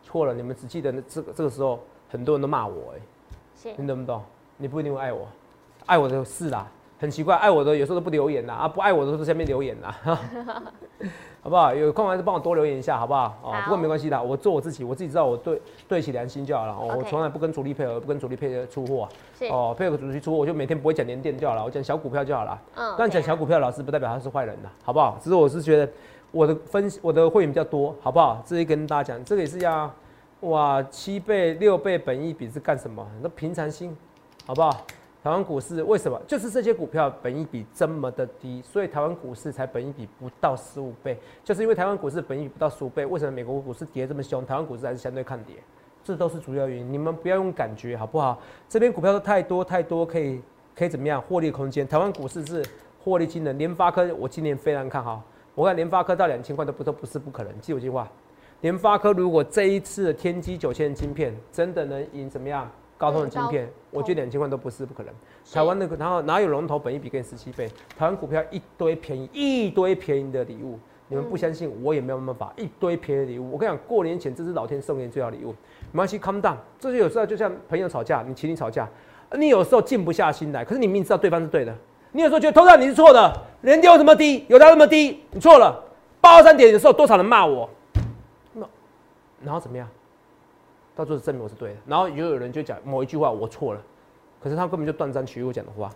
[0.03, 3.01] 错了，你们只记得那这个这个时候很多人都骂我、哎，
[3.61, 4.23] 是，你懂不懂？
[4.57, 5.27] 你不一定会爱我，
[5.85, 6.65] 爱我的是啦，
[6.99, 9.95] 很奇怪，爱我的有时候都不留言啦，啊，不爱我的都在下面留言啦，
[11.43, 11.73] 好不好？
[11.73, 13.37] 有空还是帮我多留言一下，好不好？
[13.43, 16.73] 哦，不过没关系的，我做我自己，我自己知道我对对起良心就好了。
[16.73, 19.07] 哦，我从来不跟主力配合，不跟主力配合出货
[19.51, 22.59] 哦，配合主力出货，我就每天不会讲连电就好了，我讲小股票就好了。
[22.75, 25.17] 嗯，但讲小股票，老师不代表他是坏人呐，好不好？
[25.21, 25.89] 只是我是觉得
[26.31, 28.41] 我的分，我的会员比较多，好不好？
[28.45, 29.89] 这里跟大家讲，这个也是要
[30.41, 33.07] 哇七倍、六倍本一比是干什么？
[33.21, 33.95] 那平常心，
[34.47, 34.85] 好不好？
[35.27, 45.57] 台湾股市为什么就是这些股票本益比这么的低，所以台湾股市才本益比不到十五倍，就是因为台湾股市本益比不到十五倍，为什么美国股市跌这么凶，台湾股市还是相对抗跌？
[46.01, 48.39] 这都是主要原因，你们不要用感觉好不好？
[48.69, 50.41] 这边股票都太多太多，可以
[50.73, 51.85] 可以怎么样获利空间？
[51.85, 52.63] 台湾股市是
[53.03, 55.21] 获利惊人，联发科我今年非常看好，
[55.55, 58.09] 我看联发科到两千块都不都不是不可能，记住这句话。
[58.61, 62.71] 联发科如果这一次的天玑九千晶片真的能赢怎么样？
[62.97, 65.13] 高通的嗯晶片，我觉得两千万都不是不可能。
[65.51, 67.67] 台湾那个，然后哪有龙头本一比跟十七倍？
[67.97, 73.51] 台湾股票一堆便宜，一堆便宜的礼物，你们不相信，我也没有办法，一堆便宜的礼物。
[73.51, 75.51] 我跟你讲，过年前这是老天送给你最好礼物，
[75.91, 76.55] 没关系，calm down。
[76.79, 78.89] 这就有时候就像朋友吵架，你请你吵架，
[79.33, 81.73] 你有时候静不下心来，可是你明明知道对方是对的，
[82.11, 83.31] 你有时候觉得头上你是错的，
[83.61, 85.83] 人家有这么低，有他那么低，你错了。
[86.19, 87.69] 八二三点的时候，多少人骂我，
[88.53, 88.67] 那
[89.45, 89.87] 然后怎么样？
[90.97, 93.81] 到最后证明我是对的，然后又有人就讲某一句话我错了，
[94.41, 95.91] 可是他根本就断章取义我讲的话。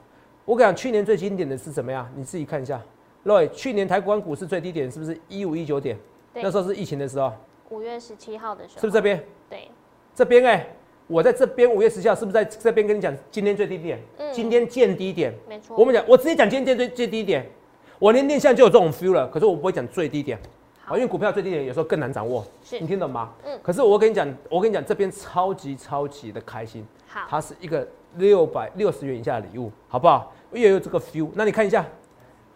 [0.45, 2.07] 我跟你讲，去年最经典的是怎么样？
[2.15, 2.79] 你自己看一下
[3.25, 5.97] ，Roy，去年台湾股市最低点是不是一五一九点？
[6.35, 7.33] 那时候是疫情的时候，
[7.69, 9.23] 五月十七号的时候，是不是这边？
[9.49, 9.71] 对，
[10.13, 10.67] 这边哎、
[11.07, 13.99] 我在这边五月十七号是不是在这边跟你讲今天最低点？
[14.17, 15.33] 嗯今天见低点。
[15.49, 15.75] 没错。
[15.75, 17.49] 我们讲，我直接讲今天最最低点。
[17.97, 20.43] 我连念相就有这种 feel 了，可是我不会讲最低点，好
[20.91, 23.29] 啊，因为股票最低点有时候更难掌握，是你听懂吗？
[23.45, 30.31] 嗯可是我跟你讲，我跟你讲，这边超级超级的开心，好，它是一个六百六十元以下的礼物，好不好？
[30.51, 31.29] 也有这个 feel。
[31.33, 31.85] 那你看一下，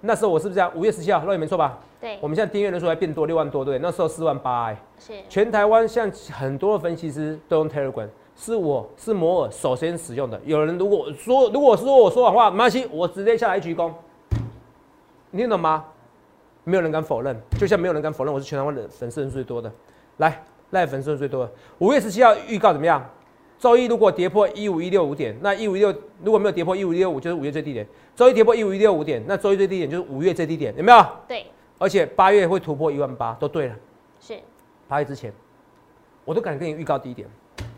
[0.02, 0.70] 那时候我是不是这样？
[0.76, 1.80] 五月十七号，那也没错吧？
[2.02, 3.80] 对我，们现在订阅人数还变多，六万多，对？
[3.80, 4.78] 那时候四万八哎。
[5.00, 10.40] 是全台湾像很多的分析师都用 Telegram，是我是摩尔首先使用的。
[10.46, 13.92] 有人如果说如果说我说谎话，没关系，我直接下来鞠躬。
[15.32, 15.86] 你听懂吗？
[16.66, 19.72] 没有人敢否认，就像没有人敢否认我是全台湾的粉丝人数最多的。
[20.18, 21.52] 来，赖粉丝人最多的。
[21.78, 23.08] 五月十七号预告怎么样？
[23.58, 27.88] 周一如果跌破一五一六五点，那一五一六如果没有跌破一五一六五，就是五月最低点。
[28.16, 31.06] 周一跌破一五一六五点，那周一最低点就是五月最低点，有没有？
[31.28, 31.46] 对，
[31.78, 33.76] 而且八月会突破一万八，都对了。
[34.20, 34.36] 是
[34.88, 35.32] 八月之前，
[36.26, 37.30] 我都敢跟你预告低点。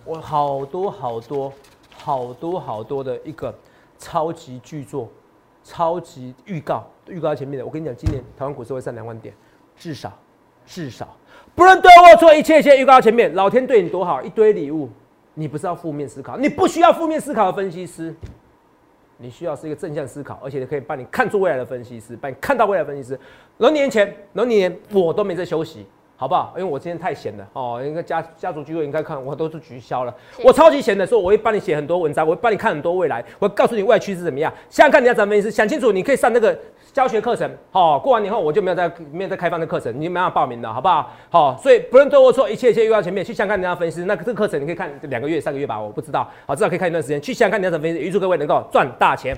[0.05, 1.51] 我好多好多
[1.95, 3.53] 好多好多的一个
[3.99, 5.09] 超级巨作、
[5.67, 7.65] 超级预告，预告在前面的。
[7.65, 9.35] 我跟你讲，今年台湾股市会上两万点，
[9.75, 10.17] 至少
[10.65, 11.17] 至少，
[11.53, 13.33] 不论对或错，一切一切预告前面。
[13.35, 14.89] 老天对你多好，一堆礼物，
[15.33, 18.15] 你不是要负面思考，你不需要负面思考的分析师。
[19.17, 23.19] 你需要是一个正向思考，而且可以帮你看出未来的分析师，帮你看到未来分析师。
[23.57, 25.85] 龙年前，龙年我都没在休息，
[26.19, 26.51] 好不好？
[26.57, 30.13] 因为我今天太闲了哦，应该家家族聚会应该看，我都是取消了。
[30.43, 34.51] 我超级闲的时候，我会帮你写很多文章，我会帮你看很多未来，我会告诉你未来趋势怎么样。
[34.67, 36.57] 想想看你要怎么分析，想清楚，你可以上那个
[36.91, 37.47] 教学课程。
[37.69, 41.11] 好、过完年后我就没有再没有再开放的课程，你没办法报名了，好不好？
[41.29, 44.03] 好、所以不论对或错，一切一切又要前面去想想看你要分析。
[44.05, 46.27] 那这个课程你可以看两个月、三个月吧，我不知道。
[46.47, 47.99] 好，至少可以看一段时间，去想想看你要怎么分析。
[47.99, 49.37] 预祝各位能够赚大钱。